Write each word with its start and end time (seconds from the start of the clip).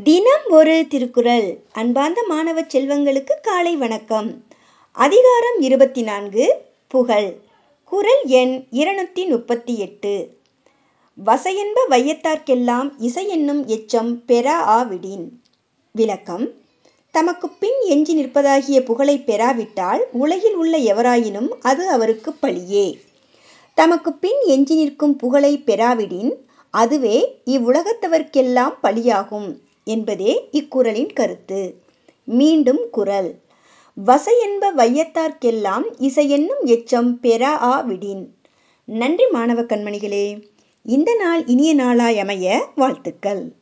தினம் 0.00 0.46
ஒரு 0.48 0.86
திருக்குறள். 0.88 1.62
அன்பார்ந்த 1.72 2.24
மாணவ 2.28 2.60
செல்வங்களுக்கு 2.60 3.30
காலை 3.42 3.76
வணக்கம். 3.76 4.44
அதிகாரம் 4.92 5.60
இருபத்தி 5.60 6.02
நான்கு 6.02 6.54
புகழ். 6.88 7.34
குறள் 7.84 8.22
எண் 8.24 8.64
இருநூற்றி 8.70 9.24
முப்பத்தி 9.24 9.78
எட்டு. 9.78 10.28
வசையென்ப 11.26 11.80
வையத்தார்க்கெல்லாம் 11.90 12.90
இசை 12.98 13.28
என்னும் 13.28 13.68
எச்சம் 13.68 14.22
பெறா 14.28 14.46
ஆ 14.46 14.84
விடின். 14.84 15.28
விளக்கம். 15.92 16.50
தமக்கு 17.10 17.48
பின் 17.48 17.80
எஞ்சி 17.80 18.24
நிற்பதாகிய 18.24 18.80
புகழை 18.80 19.18
பெறாவிட்டால் 19.18 20.00
உலகில் 20.12 20.54
உள்ள 20.54 20.78
எவராயினும் 20.78 21.48
அது 21.48 21.88
அவருக்கு 21.88 22.34
பழியே. 22.42 23.00
தமக்கு 23.74 24.12
பின் 24.12 24.40
எஞ்சி 24.44 24.74
நிற்கும் 24.74 25.16
புகழை 25.16 25.62
பெறாவிடின் 25.66 26.32
அதுவே 26.70 27.42
இவ்வுலகத்தவர்க்கெல்லாம் 27.46 28.74
பழியாகும். 28.82 29.70
என்பதே 29.84 30.48
இக்குறளின் 30.52 31.12
கருத்து. 31.12 31.82
மீண்டும் 32.24 32.90
குறள். 32.90 33.40
வசையென்ப 34.06 34.74
வையத்தார்க்கெல்லாம் 34.76 35.82
இசையென்னும் 35.98 36.64
எச்சம் 36.64 37.18
பெறா 37.22 37.52
ஆ 37.62 37.84
விடின். 37.88 38.26
நன்றி 38.84 39.26
மாணவ 39.26 39.62
கண்மணிகளே. 39.62 40.42
இந்த 40.82 41.14
நாள் 41.14 41.44
இனிய 41.46 41.74
நாளாய் 41.74 42.18
அமைய 42.18 42.68
வாழ்த்துக்கள். 42.76 43.52